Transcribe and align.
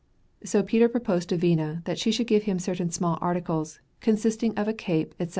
So 0.43 0.63
Peter 0.63 0.89
proposed 0.89 1.29
to 1.29 1.37
Vina, 1.37 1.83
that 1.85 1.99
she 1.99 2.11
should 2.11 2.25
give 2.25 2.45
him 2.49 2.57
certain 2.57 2.89
small 2.89 3.19
articles, 3.21 3.79
consisting 3.99 4.51
of 4.57 4.67
a 4.67 4.73
cape, 4.73 5.13
etc. 5.19 5.29